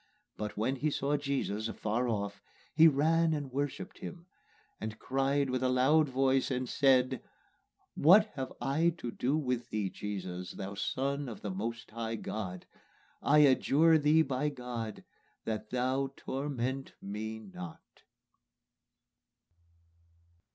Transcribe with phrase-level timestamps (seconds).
[0.35, 2.41] But when he saw Jesus afar off,
[2.73, 4.25] he ran and worshipped him,
[4.79, 7.21] And cried with a loud voice, and said,
[7.93, 12.65] What have I to do with Thee, Jesus, Thou Son of the Most High God?
[13.21, 15.03] I adjure Thee by God,
[15.45, 18.01] that Thou torment me not."